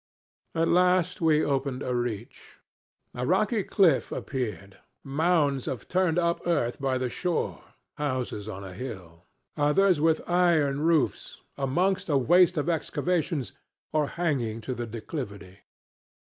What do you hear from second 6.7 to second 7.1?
by the